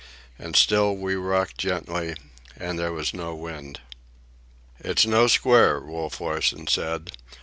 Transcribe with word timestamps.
And 0.39 0.55
still 0.55 0.95
we 0.97 1.13
rocked 1.13 1.59
gently, 1.59 2.15
and 2.57 2.79
there 2.79 2.91
was 2.91 3.13
no 3.13 3.35
wind. 3.35 3.81
"It's 4.79 5.05
no 5.05 5.27
squall," 5.27 5.79
Wolf 5.81 6.19
Larsen 6.19 6.65
said. 6.65 7.11